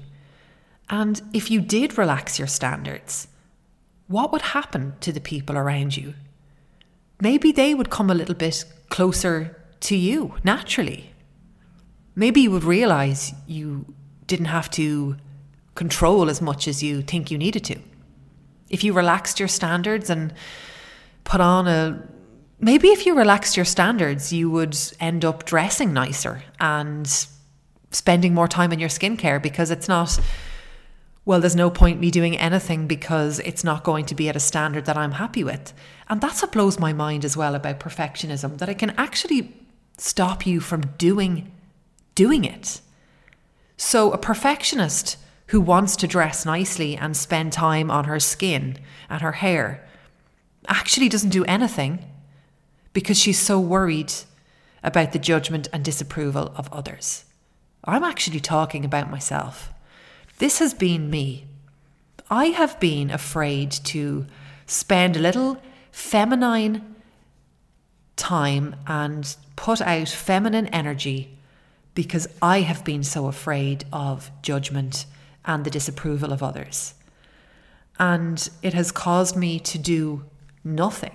And 0.91 1.23
if 1.33 1.51
you 1.51 1.63
did 1.63 1.97
relax 1.97 2.39
your 2.39 2.47
standards, 2.47 3.27
what 4.07 4.33
would 4.33 4.43
happen 4.43 4.93
to 5.01 5.13
the 5.13 5.27
people 5.33 5.57
around 5.57 5.97
you? 5.97 6.13
Maybe 7.23 7.53
they 7.53 7.75
would 7.75 7.89
come 7.89 8.11
a 8.11 8.15
little 8.15 8.35
bit 8.35 8.67
closer 8.91 9.65
to 9.81 9.97
you 9.97 10.35
naturally. 10.45 11.15
Maybe 12.15 12.43
you 12.43 12.51
would 12.51 12.65
realize 12.65 13.33
you 13.47 13.87
didn't 14.27 14.53
have 14.59 14.71
to 14.73 15.17
control 15.75 16.31
as 16.31 16.41
much 16.41 16.69
as 16.69 16.83
you 16.83 17.03
think 17.03 17.31
you 17.31 17.39
needed 17.39 17.65
to. 17.65 17.79
If 18.71 18.85
you 18.85 18.93
relaxed 18.93 19.39
your 19.39 19.49
standards 19.49 20.11
and 20.11 20.33
put 21.25 21.41
on 21.41 21.67
a 21.69 22.03
maybe 22.59 22.89
if 22.89 23.07
you 23.07 23.17
relaxed 23.17 23.57
your 23.57 23.65
standards, 23.65 24.33
you 24.33 24.51
would 24.51 24.77
end 25.01 25.25
up 25.25 25.45
dressing 25.45 25.93
nicer 25.93 26.43
and 26.61 27.27
spending 27.91 28.35
more 28.35 28.49
time 28.49 28.73
on 28.73 28.79
your 28.79 28.89
skincare 28.89 29.43
because 29.43 29.71
it's 29.71 29.89
not 29.89 30.19
well, 31.27 31.41
there's 31.41 31.57
no 31.57 31.71
point 31.71 32.01
me 32.01 32.11
doing 32.11 32.37
anything 32.37 32.87
because 32.87 33.39
it's 33.41 33.65
not 33.65 33.83
going 33.83 34.05
to 34.07 34.15
be 34.15 34.29
at 34.29 34.37
a 34.37 34.41
standard 34.41 34.85
that 34.85 34.99
I'm 34.99 35.13
happy 35.13 35.43
with. 35.43 35.73
And 36.11 36.21
that's 36.21 36.43
what 36.43 36.53
blows 36.53 36.79
my 36.79 36.93
mind 36.93 37.25
as 37.25 37.35
well 37.35 37.55
about 37.55 37.81
perfectionism 37.81 38.59
that 38.59 38.69
it 38.69 38.79
can 38.79 38.91
actually 38.91 39.57
stop 39.97 40.47
you 40.47 40.61
from 40.61 40.83
doing 40.99 41.51
doing 42.15 42.45
it. 42.45 42.81
So 43.77 44.13
a 44.13 44.19
perfectionist 44.19 45.17
who 45.49 45.61
wants 45.61 45.97
to 45.97 46.07
dress 46.07 46.47
nicely 46.47 46.97
and 46.97 47.17
spend 47.17 47.53
time 47.53 47.91
on 47.91 48.05
her 48.05 48.21
skin 48.21 48.79
and 49.09 49.23
her 49.23 49.33
hair 49.33 49.87
actually 50.69 51.09
doesn't 51.09 51.31
do 51.31 51.45
anything 51.45 52.05
because 52.93 53.19
she's 53.19 53.39
so 53.39 53.61
worried 53.61 54.13
about 54.83 55.13
the 55.13 55.19
judgment 55.19 55.69
and 55.73 55.85
disapproval 55.85 56.53
of 56.57 56.73
others. 56.73 57.25
I'm 57.85 58.05
actually 58.05 58.41
talking 58.41 58.85
about 58.85 59.11
myself. 59.11 59.73
This 60.39 60.59
has 60.59 60.73
been 60.73 61.11
me. 61.11 61.47
I 62.31 62.47
have 62.47 62.81
been 62.81 63.11
afraid 63.11 63.71
to 63.71 64.27
spend 64.67 65.17
a 65.17 65.21
little 65.21 65.59
feminine 65.91 66.95
time 68.17 68.77
and 68.87 69.37
put 69.57 69.81
out 69.81 70.09
feminine 70.09 70.67
energy 70.69 71.39
because 71.95 72.27
I 72.41 72.61
have 72.63 72.85
been 72.85 73.05
so 73.05 73.27
afraid 73.27 73.85
of 73.93 74.31
judgment 74.43 75.07
and 75.45 75.65
the 75.65 75.71
disapproval 75.71 76.33
of 76.33 76.43
others. 76.43 76.95
And 77.99 78.49
it 78.63 78.75
has 78.75 78.91
caused 78.91 79.37
me 79.37 79.61
to 79.61 79.79
do 79.79 80.25
nothing. 80.65 81.15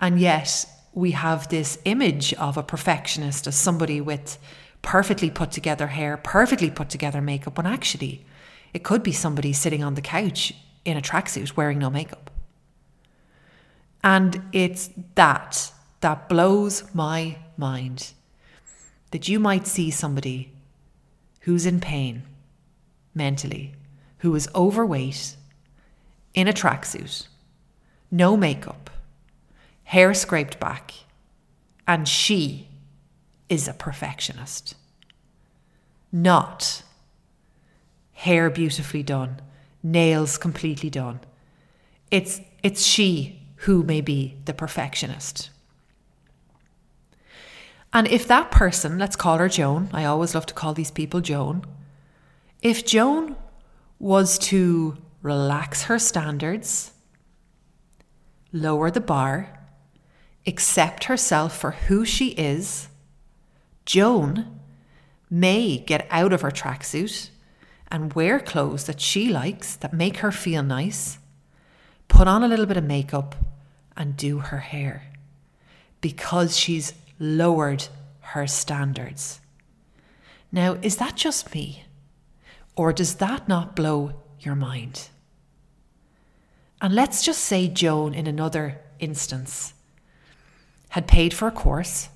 And 0.00 0.20
yet, 0.20 0.66
we 0.92 1.12
have 1.12 1.48
this 1.48 1.78
image 1.84 2.34
of 2.34 2.56
a 2.56 2.62
perfectionist 2.62 3.46
as 3.46 3.56
somebody 3.56 4.00
with 4.00 4.38
perfectly 4.82 5.30
put 5.30 5.50
together 5.50 5.88
hair, 5.88 6.16
perfectly 6.16 6.70
put 6.70 6.90
together 6.90 7.22
makeup, 7.22 7.56
when 7.56 7.66
actually, 7.66 8.24
it 8.72 8.82
could 8.82 9.02
be 9.02 9.12
somebody 9.12 9.52
sitting 9.52 9.82
on 9.82 9.94
the 9.94 10.02
couch 10.02 10.52
in 10.84 10.96
a 10.96 11.02
tracksuit 11.02 11.56
wearing 11.56 11.78
no 11.78 11.90
makeup. 11.90 12.30
And 14.02 14.42
it's 14.52 14.90
that 15.14 15.72
that 16.00 16.28
blows 16.28 16.84
my 16.94 17.38
mind 17.56 18.12
that 19.10 19.26
you 19.26 19.40
might 19.40 19.66
see 19.66 19.90
somebody 19.90 20.52
who's 21.40 21.64
in 21.64 21.80
pain 21.80 22.22
mentally, 23.14 23.74
who 24.18 24.34
is 24.34 24.48
overweight, 24.54 25.36
in 26.34 26.48
a 26.48 26.52
tracksuit, 26.52 27.28
no 28.10 28.36
makeup, 28.36 28.90
hair 29.84 30.12
scraped 30.14 30.58
back, 30.58 30.92
and 31.86 32.08
she 32.08 32.68
is 33.48 33.68
a 33.68 33.72
perfectionist. 33.74 34.74
Not 36.10 36.82
hair 38.12 38.48
beautifully 38.50 39.02
done, 39.02 39.40
nails 39.82 40.38
completely 40.38 40.90
done. 40.90 41.20
It's, 42.10 42.40
it's 42.62 42.84
she 42.84 43.40
who 43.56 43.82
may 43.82 44.00
be 44.00 44.36
the 44.44 44.54
perfectionist. 44.54 45.50
And 47.92 48.08
if 48.08 48.26
that 48.26 48.50
person, 48.50 48.98
let's 48.98 49.14
call 49.14 49.38
her 49.38 49.48
Joan, 49.48 49.88
I 49.92 50.04
always 50.04 50.34
love 50.34 50.46
to 50.46 50.54
call 50.54 50.74
these 50.74 50.90
people 50.90 51.20
Joan, 51.20 51.64
if 52.64 52.86
Joan 52.86 53.36
was 53.98 54.38
to 54.38 54.96
relax 55.20 55.82
her 55.84 55.98
standards, 55.98 56.92
lower 58.52 58.90
the 58.90 59.00
bar, 59.00 59.60
accept 60.46 61.04
herself 61.04 61.56
for 61.56 61.72
who 61.72 62.06
she 62.06 62.28
is, 62.30 62.88
Joan 63.84 64.60
may 65.30 65.76
get 65.76 66.06
out 66.10 66.32
of 66.32 66.40
her 66.40 66.50
tracksuit 66.50 67.28
and 67.88 68.14
wear 68.14 68.40
clothes 68.40 68.84
that 68.84 69.00
she 69.00 69.28
likes, 69.28 69.76
that 69.76 69.92
make 69.92 70.18
her 70.18 70.32
feel 70.32 70.62
nice, 70.62 71.18
put 72.08 72.26
on 72.26 72.42
a 72.42 72.48
little 72.48 72.66
bit 72.66 72.78
of 72.78 72.84
makeup, 72.84 73.34
and 73.96 74.16
do 74.16 74.38
her 74.38 74.58
hair 74.58 75.04
because 76.00 76.56
she's 76.56 76.94
lowered 77.18 77.86
her 78.20 78.46
standards. 78.46 79.40
Now, 80.50 80.74
is 80.82 80.96
that 80.96 81.14
just 81.14 81.54
me? 81.54 81.84
Or 82.76 82.92
does 82.92 83.16
that 83.16 83.48
not 83.48 83.76
blow 83.76 84.14
your 84.40 84.54
mind? 84.54 85.08
And 86.80 86.94
let's 86.94 87.24
just 87.24 87.40
say 87.40 87.68
Joan, 87.68 88.14
in 88.14 88.26
another 88.26 88.80
instance, 88.98 89.74
had 90.90 91.06
paid 91.06 91.32
for 91.32 91.48
a 91.48 91.52
course 91.52 92.08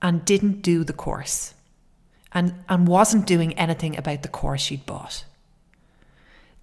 and 0.00 0.24
didn't 0.24 0.62
do 0.62 0.84
the 0.84 0.92
course 0.92 1.54
and, 2.32 2.54
and 2.68 2.88
wasn't 2.88 3.26
doing 3.26 3.52
anything 3.54 3.96
about 3.96 4.22
the 4.22 4.28
course 4.28 4.60
she'd 4.60 4.86
bought. 4.86 5.24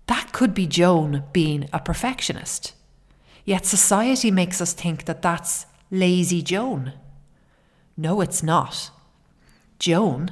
That 0.08 0.32
could 0.32 0.53
be 0.53 0.67
Joan 0.67 1.24
being 1.32 1.70
a 1.72 1.79
perfectionist. 1.79 2.74
Yet 3.46 3.65
society 3.65 4.32
makes 4.32 4.62
us 4.62 4.74
think 4.74 5.05
that 5.05 5.22
that's 5.22 5.65
lazy 5.91 6.41
Joan. 6.41 6.93
No, 7.96 8.22
it's 8.22 8.41
not. 8.41 8.89
Joan 9.79 10.32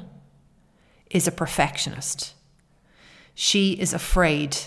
is 1.12 1.27
a 1.27 1.32
perfectionist. 1.32 2.34
She 3.34 3.74
is 3.74 3.94
afraid 3.94 4.58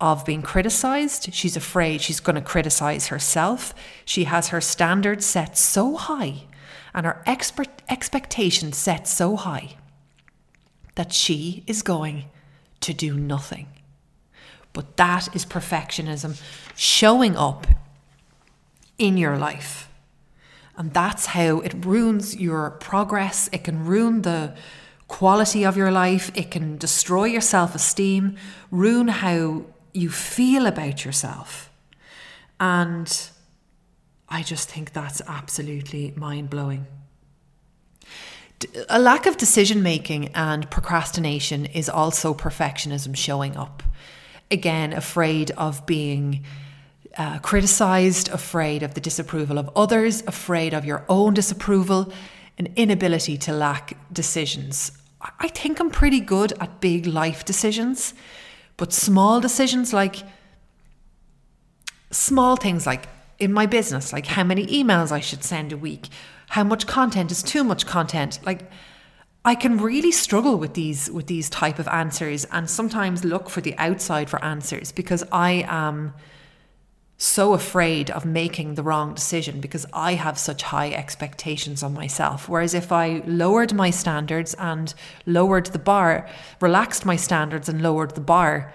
of 0.00 0.24
being 0.24 0.42
criticized. 0.42 1.32
She's 1.34 1.56
afraid 1.56 2.00
she's 2.00 2.20
going 2.20 2.36
to 2.36 2.42
criticize 2.42 3.08
herself. 3.08 3.74
She 4.04 4.24
has 4.24 4.48
her 4.48 4.60
standards 4.60 5.26
set 5.26 5.58
so 5.58 5.96
high 5.96 6.44
and 6.94 7.06
her 7.06 7.22
expert 7.26 7.68
expectations 7.88 8.76
set 8.76 9.06
so 9.06 9.36
high 9.36 9.76
that 10.94 11.12
she 11.12 11.62
is 11.66 11.82
going 11.82 12.24
to 12.80 12.94
do 12.94 13.14
nothing. 13.14 13.68
But 14.72 14.96
that 14.96 15.34
is 15.34 15.44
perfectionism 15.44 16.40
showing 16.76 17.36
up 17.36 17.66
in 18.98 19.16
your 19.16 19.36
life. 19.36 19.88
And 20.76 20.92
that's 20.94 21.26
how 21.26 21.60
it 21.60 21.84
ruins 21.84 22.36
your 22.36 22.70
progress. 22.70 23.50
It 23.52 23.64
can 23.64 23.84
ruin 23.84 24.22
the 24.22 24.54
quality 25.10 25.64
of 25.64 25.76
your 25.76 25.90
life. 25.90 26.30
It 26.36 26.52
can 26.52 26.78
destroy 26.78 27.24
your 27.24 27.40
self 27.40 27.74
esteem, 27.74 28.36
ruin 28.70 29.08
how 29.08 29.64
you 29.92 30.08
feel 30.08 30.66
about 30.66 31.04
yourself. 31.04 31.68
And 32.60 33.10
I 34.28 34.42
just 34.42 34.70
think 34.70 34.92
that's 34.92 35.20
absolutely 35.26 36.14
mind 36.16 36.48
blowing. 36.48 36.86
A 38.88 39.00
lack 39.00 39.26
of 39.26 39.36
decision 39.36 39.82
making 39.82 40.28
and 40.28 40.70
procrastination 40.70 41.66
is 41.66 41.88
also 41.88 42.32
perfectionism 42.32 43.16
showing 43.16 43.56
up. 43.56 43.82
Again, 44.50 44.92
afraid 44.92 45.50
of 45.52 45.86
being 45.86 46.44
uh, 47.18 47.40
criticized, 47.40 48.28
afraid 48.28 48.84
of 48.84 48.94
the 48.94 49.00
disapproval 49.00 49.58
of 49.58 49.70
others, 49.74 50.22
afraid 50.28 50.72
of 50.72 50.84
your 50.84 51.04
own 51.08 51.34
disapproval, 51.34 52.12
an 52.58 52.68
inability 52.76 53.36
to 53.38 53.52
lack 53.52 53.96
decisions. 54.12 54.92
I 55.20 55.48
think 55.48 55.80
I'm 55.80 55.90
pretty 55.90 56.20
good 56.20 56.52
at 56.60 56.80
big 56.80 57.06
life 57.06 57.44
decisions, 57.44 58.14
but 58.76 58.92
small 58.92 59.40
decisions 59.40 59.92
like 59.92 60.16
small 62.10 62.56
things 62.56 62.86
like 62.86 63.06
in 63.38 63.52
my 63.52 63.66
business, 63.66 64.12
like 64.12 64.26
how 64.26 64.44
many 64.44 64.66
emails 64.66 65.12
I 65.12 65.20
should 65.20 65.44
send 65.44 65.72
a 65.72 65.76
week, 65.76 66.08
how 66.48 66.64
much 66.64 66.86
content 66.86 67.30
is 67.30 67.42
too 67.42 67.64
much 67.64 67.86
content. 67.86 68.38
Like, 68.44 68.70
I 69.44 69.54
can 69.54 69.78
really 69.78 70.12
struggle 70.12 70.58
with 70.58 70.74
these 70.74 71.10
with 71.10 71.26
these 71.26 71.48
type 71.48 71.78
of 71.78 71.88
answers 71.88 72.44
and 72.46 72.68
sometimes 72.68 73.24
look 73.24 73.48
for 73.48 73.62
the 73.62 73.74
outside 73.78 74.28
for 74.28 74.42
answers 74.44 74.92
because 74.92 75.24
I 75.32 75.64
am 75.66 76.12
so 77.22 77.52
afraid 77.52 78.10
of 78.10 78.24
making 78.24 78.74
the 78.74 78.82
wrong 78.82 79.12
decision 79.12 79.60
because 79.60 79.84
I 79.92 80.14
have 80.14 80.38
such 80.38 80.62
high 80.62 80.90
expectations 80.90 81.82
on 81.82 81.92
myself. 81.92 82.48
Whereas 82.48 82.72
if 82.72 82.90
I 82.90 83.22
lowered 83.26 83.74
my 83.74 83.90
standards 83.90 84.54
and 84.54 84.94
lowered 85.26 85.66
the 85.66 85.78
bar, 85.78 86.26
relaxed 86.62 87.04
my 87.04 87.16
standards 87.16 87.68
and 87.68 87.82
lowered 87.82 88.14
the 88.14 88.22
bar, 88.22 88.72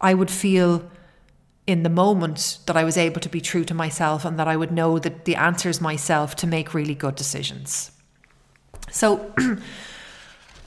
I 0.00 0.14
would 0.14 0.30
feel 0.30 0.88
in 1.66 1.82
the 1.82 1.90
moment 1.90 2.58
that 2.66 2.76
I 2.76 2.84
was 2.84 2.96
able 2.96 3.20
to 3.20 3.28
be 3.28 3.40
true 3.40 3.64
to 3.64 3.74
myself 3.74 4.24
and 4.24 4.38
that 4.38 4.46
I 4.46 4.56
would 4.56 4.70
know 4.70 5.00
that 5.00 5.24
the 5.24 5.34
answers 5.34 5.80
myself 5.80 6.36
to 6.36 6.46
make 6.46 6.72
really 6.72 6.94
good 6.94 7.16
decisions. 7.16 7.90
So 8.92 9.34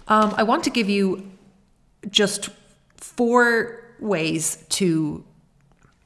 um, 0.09 0.33
I 0.35 0.43
want 0.43 0.65
to 0.65 0.69
give 0.69 0.89
you 0.89 1.31
just 2.09 2.49
four 2.97 3.85
ways 4.01 4.65
to 4.67 5.23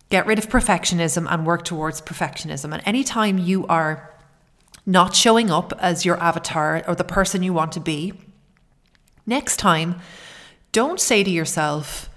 get 0.10 0.26
rid 0.26 0.40
of 0.40 0.50
perfectionism 0.50 1.28
and 1.30 1.46
work 1.46 1.64
towards 1.64 2.02
perfectionism. 2.02 2.74
And 2.74 2.82
anytime 2.86 3.38
you 3.38 3.66
are 3.68 4.14
not 4.86 5.16
showing 5.16 5.52
up 5.52 5.74
as 5.80 6.06
your 6.06 6.22
avatar 6.22 6.84
or 6.88 6.96
the 6.96 7.04
person 7.04 7.44
you 7.44 7.54
want 7.54 7.74
to 7.74 7.80
be, 7.80 8.14
next 9.26 9.58
time, 9.58 10.00
don't 10.72 11.00
say 11.00 11.24
to 11.24 11.30
yourself, 11.30 12.10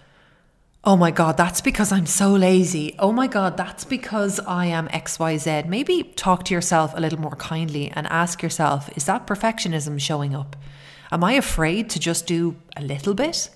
Oh 0.82 0.96
my 0.96 1.10
God, 1.10 1.36
that's 1.36 1.60
because 1.60 1.92
I'm 1.92 2.06
so 2.06 2.32
lazy. 2.32 2.94
Oh 2.98 3.12
my 3.12 3.26
God, 3.26 3.58
that's 3.58 3.84
because 3.84 4.40
I 4.40 4.64
am 4.64 4.88
XYZ. 4.88 5.66
Maybe 5.66 6.04
talk 6.16 6.44
to 6.44 6.54
yourself 6.54 6.94
a 6.96 7.00
little 7.00 7.20
more 7.20 7.36
kindly 7.36 7.90
and 7.90 8.06
ask 8.06 8.42
yourself, 8.42 8.88
is 8.96 9.04
that 9.04 9.26
perfectionism 9.26 10.00
showing 10.00 10.34
up? 10.34 10.56
Am 11.12 11.22
I 11.22 11.34
afraid 11.34 11.90
to 11.90 11.98
just 11.98 12.26
do 12.26 12.56
a 12.76 12.82
little 12.82 13.12
bit? 13.12 13.50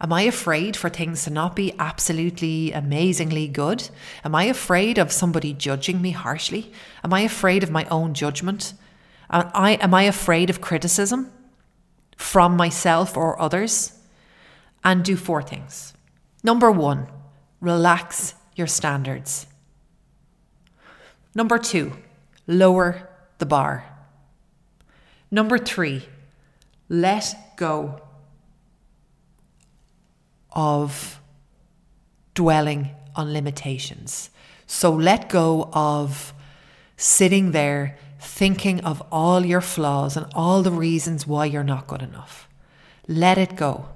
Am 0.00 0.12
I 0.12 0.22
afraid 0.22 0.76
for 0.76 0.88
things 0.88 1.24
to 1.24 1.30
not 1.30 1.56
be 1.56 1.74
absolutely 1.78 2.70
amazingly 2.70 3.48
good? 3.48 3.88
Am 4.24 4.34
I 4.34 4.44
afraid 4.44 4.96
of 4.96 5.10
somebody 5.10 5.52
judging 5.52 6.00
me 6.00 6.12
harshly? 6.12 6.72
Am 7.02 7.12
I 7.12 7.20
afraid 7.20 7.64
of 7.64 7.70
my 7.70 7.84
own 7.86 8.14
judgment? 8.14 8.74
Am 9.30 9.50
I, 9.54 9.72
am 9.72 9.92
I 9.92 10.04
afraid 10.04 10.50
of 10.50 10.60
criticism 10.60 11.32
from 12.16 12.56
myself 12.56 13.16
or 13.16 13.40
others? 13.40 13.92
And 14.84 15.04
do 15.04 15.16
four 15.16 15.42
things. 15.42 15.94
Number 16.44 16.70
one, 16.70 17.08
relax 17.60 18.34
your 18.54 18.68
standards. 18.68 19.46
Number 21.34 21.58
two, 21.58 21.92
lower 22.46 23.08
the 23.38 23.46
bar. 23.46 23.84
Number 25.30 25.58
three, 25.58 26.06
let 26.88 27.56
go 27.56 28.00
of 30.52 31.20
dwelling 32.34 32.90
on 33.14 33.32
limitations. 33.32 34.30
So 34.66 34.92
let 34.92 35.28
go 35.28 35.70
of 35.72 36.32
sitting 36.96 37.52
there 37.52 37.98
thinking 38.20 38.80
of 38.80 39.02
all 39.12 39.44
your 39.44 39.60
flaws 39.60 40.16
and 40.16 40.26
all 40.34 40.62
the 40.62 40.70
reasons 40.70 41.26
why 41.26 41.46
you're 41.46 41.64
not 41.64 41.86
good 41.86 42.02
enough. 42.02 42.48
Let 43.06 43.38
it 43.38 43.56
go. 43.56 43.86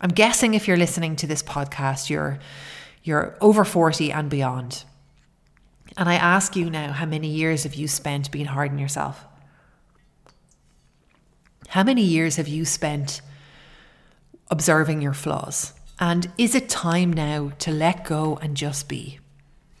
I'm 0.00 0.10
guessing 0.10 0.54
if 0.54 0.68
you're 0.68 0.76
listening 0.76 1.16
to 1.16 1.26
this 1.26 1.42
podcast, 1.42 2.10
you're 2.10 2.38
you're 3.02 3.36
over 3.40 3.64
40 3.64 4.10
and 4.10 4.28
beyond. 4.28 4.84
And 5.96 6.08
I 6.08 6.14
ask 6.14 6.56
you 6.56 6.68
now, 6.68 6.92
how 6.92 7.06
many 7.06 7.28
years 7.28 7.62
have 7.62 7.74
you 7.74 7.86
spent 7.86 8.32
being 8.32 8.46
hard 8.46 8.72
on 8.72 8.78
yourself? 8.78 9.24
How 11.68 11.84
many 11.84 12.02
years 12.02 12.36
have 12.36 12.48
you 12.48 12.64
spent 12.64 13.20
observing 14.50 15.02
your 15.02 15.14
flaws? 15.14 15.72
And 15.98 16.30
is 16.36 16.54
it 16.54 16.68
time 16.68 17.12
now 17.12 17.52
to 17.60 17.70
let 17.70 18.04
go 18.04 18.38
and 18.42 18.56
just 18.56 18.88
be? 18.88 19.18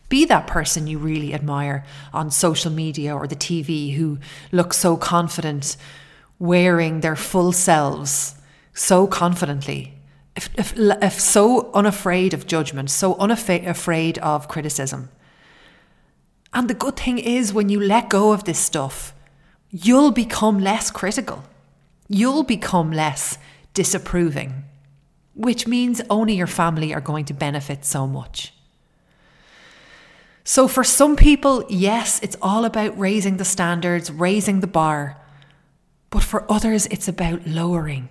Be 0.08 0.24
that 0.26 0.46
person 0.46 0.86
you 0.86 0.98
really 0.98 1.34
admire 1.34 1.84
on 2.12 2.30
social 2.30 2.70
media 2.70 3.14
or 3.14 3.26
the 3.26 3.36
TV 3.36 3.94
who 3.96 4.18
looks 4.52 4.76
so 4.76 4.96
confident, 4.96 5.76
wearing 6.38 7.00
their 7.00 7.16
full 7.16 7.52
selves 7.52 8.36
so 8.72 9.06
confidently 9.06 9.96
if, 10.36 10.50
if, 10.56 10.74
if 10.76 11.18
so 11.18 11.72
unafraid 11.72 12.34
of 12.34 12.46
judgment, 12.46 12.90
so 12.90 13.16
unafraid 13.16 14.18
of 14.18 14.48
criticism. 14.48 15.08
And 16.52 16.68
the 16.68 16.74
good 16.74 16.96
thing 16.96 17.18
is, 17.18 17.52
when 17.52 17.68
you 17.68 17.80
let 17.80 18.10
go 18.10 18.32
of 18.32 18.44
this 18.44 18.58
stuff, 18.58 19.14
you'll 19.70 20.12
become 20.12 20.60
less 20.60 20.90
critical. 20.90 21.44
You'll 22.08 22.44
become 22.44 22.92
less 22.92 23.38
disapproving, 23.76 24.64
which 25.34 25.66
means 25.68 26.00
only 26.08 26.34
your 26.34 26.46
family 26.48 26.92
are 26.94 27.00
going 27.00 27.26
to 27.26 27.34
benefit 27.34 27.84
so 27.84 28.06
much. 28.06 28.54
So, 30.44 30.66
for 30.66 30.82
some 30.82 31.14
people, 31.14 31.64
yes, 31.68 32.18
it's 32.22 32.36
all 32.40 32.64
about 32.64 32.98
raising 32.98 33.36
the 33.36 33.44
standards, 33.44 34.10
raising 34.10 34.60
the 34.60 34.66
bar. 34.66 35.20
But 36.08 36.22
for 36.22 36.50
others, 36.50 36.86
it's 36.86 37.06
about 37.06 37.46
lowering 37.46 38.08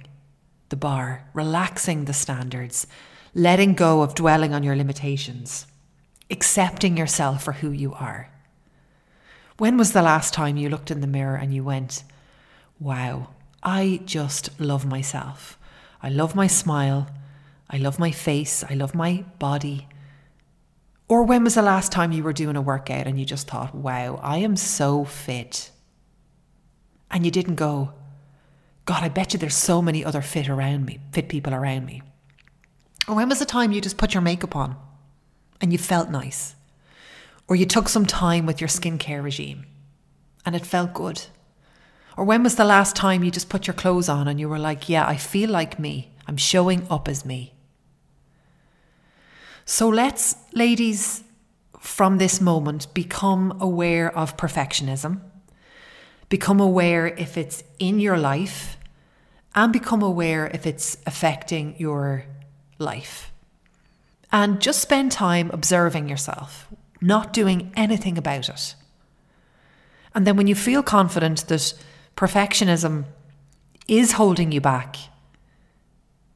the 0.69 0.75
bar, 0.75 1.27
relaxing 1.33 2.05
the 2.05 2.13
standards, 2.13 2.85
letting 3.33 3.73
go 3.73 4.01
of 4.01 4.15
dwelling 4.15 4.53
on 4.53 4.63
your 4.63 4.75
limitations, 4.75 5.65
accepting 6.29 6.95
yourself 6.97 7.43
for 7.43 7.53
who 7.53 7.71
you 7.71 7.93
are. 7.93 8.29
When 9.57 9.77
was 9.77 9.93
the 9.93 10.03
last 10.03 10.33
time 10.33 10.57
you 10.57 10.69
looked 10.69 10.91
in 10.91 11.01
the 11.01 11.07
mirror 11.07 11.37
and 11.37 11.53
you 11.53 11.63
went, 11.63 12.03
Wow, 12.79 13.29
I 13.65 14.01
just 14.05 14.59
love 14.59 14.85
myself. 14.85 15.57
I 16.01 16.09
love 16.09 16.35
my 16.35 16.45
smile. 16.45 17.07
I 17.67 17.77
love 17.77 17.97
my 17.97 18.11
face. 18.11 18.63
I 18.63 18.75
love 18.75 18.93
my 18.93 19.25
body. 19.39 19.87
Or 21.07 21.23
when 21.23 21.43
was 21.43 21.55
the 21.55 21.63
last 21.63 21.91
time 21.91 22.11
you 22.11 22.23
were 22.23 22.31
doing 22.31 22.55
a 22.55 22.61
workout 22.61 23.07
and 23.07 23.19
you 23.19 23.25
just 23.25 23.47
thought, 23.47 23.73
wow, 23.73 24.19
I 24.21 24.37
am 24.37 24.55
so 24.55 25.03
fit? 25.03 25.71
And 27.09 27.25
you 27.25 27.31
didn't 27.31 27.55
go, 27.55 27.93
God, 28.85 29.03
I 29.03 29.09
bet 29.09 29.33
you 29.33 29.39
there's 29.39 29.55
so 29.55 29.81
many 29.81 30.05
other 30.05 30.21
fit 30.21 30.47
around 30.47 30.85
me, 30.85 30.99
fit 31.11 31.27
people 31.27 31.53
around 31.53 31.87
me. 31.87 32.03
Or 33.07 33.15
when 33.15 33.29
was 33.29 33.39
the 33.39 33.45
time 33.45 33.71
you 33.71 33.81
just 33.81 33.97
put 33.97 34.13
your 34.13 34.21
makeup 34.21 34.55
on 34.55 34.75
and 35.59 35.71
you 35.71 35.79
felt 35.79 36.09
nice? 36.11 36.55
Or 37.47 37.55
you 37.55 37.65
took 37.65 37.89
some 37.89 38.05
time 38.05 38.45
with 38.45 38.61
your 38.61 38.67
skincare 38.67 39.23
regime 39.23 39.65
and 40.45 40.55
it 40.55 40.65
felt 40.67 40.93
good? 40.93 41.23
Or 42.17 42.23
when 42.23 42.43
was 42.43 42.55
the 42.55 42.65
last 42.65 42.95
time 42.95 43.23
you 43.23 43.31
just 43.31 43.49
put 43.49 43.67
your 43.67 43.73
clothes 43.73 44.09
on 44.09 44.27
and 44.27 44.39
you 44.39 44.47
were 44.47 44.59
like, 44.59 44.87
yeah, 44.87 45.05
I 45.05 45.17
feel 45.17 45.49
like 45.49 45.77
me. 45.79 46.11
I'm 46.27 46.37
showing 46.37 46.87
up 46.89 47.07
as 47.07 47.25
me. 47.25 47.53
So 49.65 49.89
let's, 49.89 50.35
ladies, 50.53 51.23
from 51.79 52.17
this 52.17 52.39
moment, 52.39 52.93
become 52.93 53.57
aware 53.59 54.15
of 54.15 54.37
perfectionism 54.37 55.21
Become 56.29 56.59
aware 56.59 57.07
if 57.07 57.37
it's 57.37 57.63
in 57.77 57.99
your 57.99 58.17
life 58.17 58.77
and 59.53 59.71
become 59.71 60.01
aware 60.01 60.47
if 60.47 60.65
it's 60.65 60.97
affecting 61.05 61.75
your 61.77 62.25
life. 62.79 63.31
And 64.31 64.59
just 64.59 64.81
spend 64.81 65.11
time 65.11 65.51
observing 65.53 66.09
yourself, 66.09 66.67
not 66.99 67.31
doing 67.31 67.71
anything 67.75 68.17
about 68.17 68.49
it. 68.49 68.75
And 70.15 70.25
then 70.25 70.35
when 70.35 70.47
you 70.47 70.55
feel 70.55 70.81
confident 70.81 71.47
that 71.47 71.73
perfectionism 72.15 73.05
is 73.87 74.13
holding 74.13 74.51
you 74.51 74.61
back, 74.61 74.97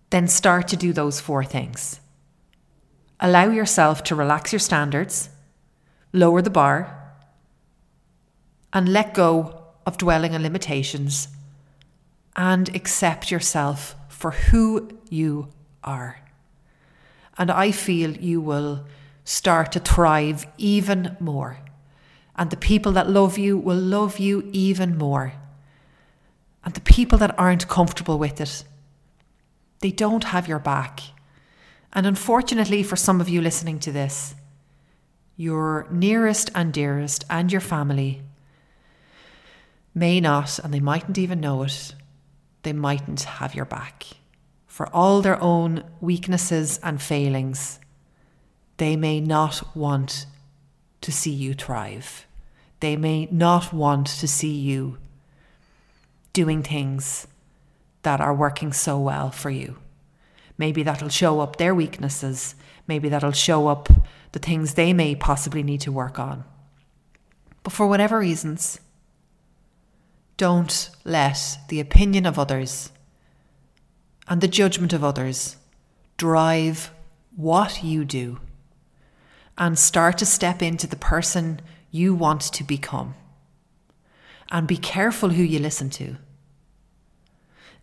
then 0.10 0.28
start 0.28 0.68
to 0.68 0.78
do 0.78 0.94
those 0.94 1.20
four 1.20 1.44
things. 1.44 2.00
Allow 3.20 3.50
yourself 3.50 4.04
to 4.04 4.16
relax 4.16 4.52
your 4.52 4.60
standards, 4.60 5.30
lower 6.14 6.42
the 6.42 6.50
bar, 6.50 6.96
and 8.72 8.90
let 8.90 9.14
go 9.14 9.64
of 9.86 9.98
dwelling 9.98 10.36
on 10.36 10.44
limitations 10.44 11.28
and 12.36 12.74
accept 12.76 13.32
yourself 13.32 13.96
for 14.08 14.32
who 14.32 14.90
you 15.10 15.50
are. 15.84 16.22
And 17.38 17.50
I 17.50 17.72
feel 17.72 18.12
you 18.12 18.42
will 18.42 18.86
start 19.24 19.72
to 19.74 19.80
thrive 19.80 20.46
even 20.58 21.16
more. 21.20 21.60
And 22.36 22.50
the 22.50 22.58
people 22.58 22.92
that 22.94 23.10
love 23.10 23.38
you 23.38 23.58
will 23.58 23.78
love 23.78 24.20
you 24.20 24.50
even 24.52 24.98
more. 24.98 25.34
And 26.64 26.74
the 26.74 26.82
people 26.82 27.18
that 27.20 27.38
aren't 27.40 27.68
comfortable 27.68 28.20
with 28.20 28.42
it, 28.42 28.64
they 29.80 29.92
don't 29.92 30.26
have 30.26 30.48
your 30.48 30.60
back. 30.60 31.02
And 31.94 32.06
unfortunately, 32.06 32.84
for 32.84 32.96
some 32.96 33.22
of 33.22 33.30
you 33.30 33.42
listening 33.42 33.80
to 33.80 33.92
this, 33.92 34.36
your 35.38 35.88
nearest 35.90 36.52
and 36.54 36.74
dearest 36.74 37.24
and 37.30 37.52
your 37.52 37.62
family 37.62 38.22
may 39.96 40.20
not, 40.20 40.60
and 40.60 40.74
they 40.74 40.80
mightn't 40.80 41.18
even 41.18 41.40
know 41.40 41.64
it, 41.64 41.96
they 42.64 42.74
mightn't 42.74 43.24
have 43.24 43.56
your 43.56 43.66
back. 43.66 44.06
For 44.68 44.88
all 44.94 45.22
their 45.22 45.42
own 45.42 45.84
weaknesses 46.02 46.80
and 46.84 47.02
failings, 47.02 47.80
they 48.78 48.96
may 48.96 49.20
not 49.20 49.76
want 49.76 50.26
to 51.02 51.12
see 51.12 51.32
you 51.32 51.54
thrive. 51.54 52.26
They 52.80 52.96
may 52.96 53.28
not 53.32 53.74
want 53.74 54.08
to 54.08 54.28
see 54.28 54.54
you 54.54 54.98
doing 56.34 56.64
things 56.64 57.28
that 58.04 58.22
are 58.22 58.34
working 58.34 58.72
so 58.74 59.00
well 59.00 59.32
for 59.32 59.50
you. 59.50 59.78
Maybe 60.58 60.84
that'll 60.84 61.10
show 61.10 61.40
up 61.40 61.56
their 61.56 61.74
weaknesses. 61.74 62.56
Maybe 62.88 63.10
that'll 63.10 63.32
show 63.32 63.68
up 63.68 63.90
the 64.32 64.40
things 64.40 64.74
they 64.74 64.94
may 64.94 65.16
possibly 65.16 65.64
need 65.64 65.82
to 65.82 65.92
work 65.92 66.20
on. 66.20 66.44
But 67.64 67.74
for 67.74 67.88
whatever 67.88 68.20
reasons, 68.20 68.80
don't 70.38 70.90
let 71.04 71.58
the 71.68 71.80
opinion 71.80 72.26
of 72.26 72.40
others 72.40 72.92
and 74.28 74.42
the 74.42 74.48
judgment 74.48 74.94
of 74.94 75.04
others 75.04 75.58
drive 76.18 76.92
what 77.36 77.84
you 77.84 78.06
do 78.06 78.40
and 79.58 79.78
start 79.78 80.18
to 80.18 80.26
step 80.26 80.62
into 80.62 80.88
the 80.88 80.96
person 80.96 81.60
you 81.92 82.14
want 82.14 82.42
to 82.42 82.64
become. 82.64 83.16
And 84.52 84.68
be 84.68 84.78
careful 84.78 85.30
who 85.30 85.44
you 85.44 85.60
listen 85.60 85.90
to. 85.92 86.18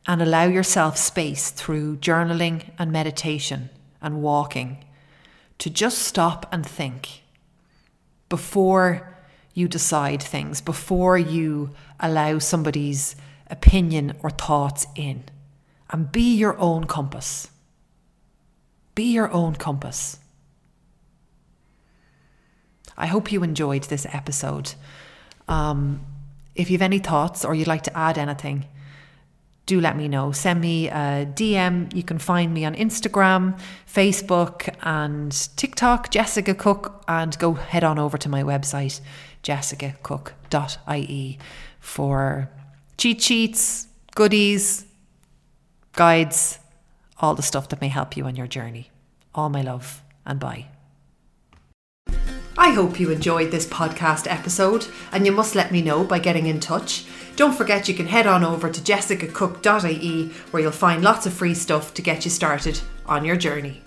And 0.06 0.22
allow 0.22 0.44
yourself 0.44 0.96
space 0.96 1.50
through 1.50 1.96
journaling 1.98 2.70
and 2.78 2.92
meditation 2.92 3.70
and 4.00 4.22
walking 4.22 4.84
to 5.58 5.70
just 5.70 5.98
stop 5.98 6.46
and 6.52 6.64
think 6.64 7.22
before 8.28 9.16
you 9.54 9.68
decide 9.68 10.22
things, 10.22 10.60
before 10.60 11.16
you 11.16 11.70
allow 11.98 12.38
somebody's 12.38 13.16
opinion 13.50 14.16
or 14.22 14.30
thoughts 14.30 14.86
in. 14.94 15.24
And 15.90 16.10
be 16.12 16.34
your 16.34 16.58
own 16.58 16.84
compass. 16.84 17.48
Be 18.94 19.04
your 19.04 19.30
own 19.30 19.54
compass. 19.54 20.18
I 22.96 23.06
hope 23.06 23.30
you 23.30 23.42
enjoyed 23.42 23.84
this 23.84 24.06
episode. 24.10 24.74
Um, 25.48 26.04
if 26.56 26.70
you 26.70 26.74
have 26.74 26.82
any 26.82 26.98
thoughts 26.98 27.44
or 27.44 27.54
you'd 27.54 27.66
like 27.66 27.82
to 27.82 27.96
add 27.96 28.18
anything, 28.18 28.66
do 29.66 29.80
let 29.80 29.96
me 29.96 30.08
know. 30.08 30.32
Send 30.32 30.60
me 30.60 30.88
a 30.88 31.26
DM. 31.34 31.94
You 31.94 32.02
can 32.02 32.18
find 32.18 32.54
me 32.54 32.64
on 32.64 32.74
Instagram, 32.74 33.58
Facebook, 33.86 34.74
and 34.82 35.32
TikTok, 35.56 36.10
Jessica 36.10 36.54
Cook, 36.54 37.04
and 37.08 37.36
go 37.38 37.54
head 37.54 37.84
on 37.84 37.98
over 37.98 38.16
to 38.16 38.28
my 38.28 38.42
website, 38.42 39.00
jessicacook.ie, 39.42 41.38
for 41.80 42.50
cheat 42.96 43.20
sheets, 43.20 43.88
goodies, 44.14 44.86
guides, 45.92 46.58
all 47.18 47.34
the 47.34 47.42
stuff 47.42 47.68
that 47.68 47.80
may 47.80 47.88
help 47.88 48.16
you 48.16 48.24
on 48.24 48.36
your 48.36 48.46
journey. 48.46 48.90
All 49.34 49.48
my 49.48 49.62
love, 49.62 50.02
and 50.24 50.38
bye. 50.38 50.66
I 52.58 52.70
hope 52.70 52.98
you 52.98 53.10
enjoyed 53.10 53.50
this 53.50 53.66
podcast 53.66 54.30
episode, 54.30 54.86
and 55.12 55.26
you 55.26 55.32
must 55.32 55.54
let 55.54 55.70
me 55.70 55.82
know 55.82 56.04
by 56.04 56.18
getting 56.18 56.46
in 56.46 56.58
touch. 56.58 57.04
Don't 57.36 57.54
forget 57.54 57.86
you 57.86 57.94
can 57.94 58.06
head 58.06 58.26
on 58.26 58.42
over 58.42 58.70
to 58.70 58.80
jessicacook.ie 58.80 60.32
where 60.50 60.62
you'll 60.62 60.72
find 60.72 61.02
lots 61.02 61.26
of 61.26 61.34
free 61.34 61.52
stuff 61.52 61.92
to 61.92 62.00
get 62.00 62.24
you 62.24 62.30
started 62.30 62.80
on 63.04 63.26
your 63.26 63.36
journey. 63.36 63.82